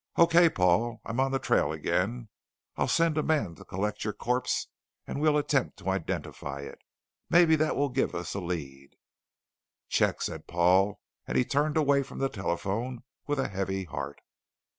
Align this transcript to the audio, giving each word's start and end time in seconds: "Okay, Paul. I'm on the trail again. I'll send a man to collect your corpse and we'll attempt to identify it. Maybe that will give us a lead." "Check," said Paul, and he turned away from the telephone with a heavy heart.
"Okay, 0.17 0.49
Paul. 0.49 0.99
I'm 1.05 1.19
on 1.19 1.31
the 1.31 1.37
trail 1.37 1.71
again. 1.71 2.29
I'll 2.75 2.87
send 2.87 3.19
a 3.19 3.21
man 3.21 3.53
to 3.53 3.63
collect 3.63 4.03
your 4.03 4.13
corpse 4.13 4.65
and 5.05 5.21
we'll 5.21 5.37
attempt 5.37 5.77
to 5.77 5.91
identify 5.91 6.61
it. 6.61 6.79
Maybe 7.29 7.55
that 7.57 7.75
will 7.75 7.89
give 7.89 8.15
us 8.15 8.33
a 8.33 8.39
lead." 8.39 8.95
"Check," 9.89 10.23
said 10.23 10.47
Paul, 10.47 10.99
and 11.27 11.37
he 11.37 11.45
turned 11.45 11.77
away 11.77 12.01
from 12.01 12.17
the 12.17 12.29
telephone 12.29 13.03
with 13.27 13.37
a 13.39 13.47
heavy 13.49 13.83
heart. 13.83 14.21